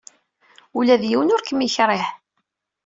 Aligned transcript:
Ula 0.77 0.95
d 1.01 1.03
yiwen 1.07 1.33
ur 1.35 1.41
kem-yekṛih. 1.43 2.05